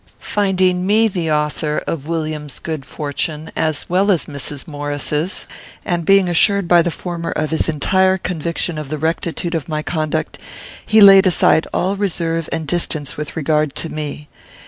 Finding 0.17 0.87
me 0.87 1.07
the 1.07 1.29
author 1.31 1.77
of 1.85 2.07
Williams's 2.07 2.57
good 2.57 2.85
fortune 2.87 3.51
as 3.55 3.87
well 3.87 4.09
as 4.09 4.25
Mrs. 4.25 4.67
Maurice's, 4.67 5.45
and 5.85 6.05
being 6.07 6.27
assured 6.27 6.67
by 6.67 6.81
the 6.81 6.89
former 6.89 7.29
of 7.33 7.51
his 7.51 7.69
entire 7.69 8.17
conviction 8.17 8.79
of 8.79 8.89
the 8.89 8.97
rectitude 8.97 9.53
of 9.53 9.69
my 9.69 9.83
conduct, 9.83 10.39
he 10.83 11.01
laid 11.01 11.27
aside 11.27 11.67
all 11.71 11.95
reserve 11.95 12.49
and 12.51 12.65
distance 12.65 13.15
with 13.15 13.35
regard 13.35 13.75
to 13.75 13.89
me. 13.89 14.27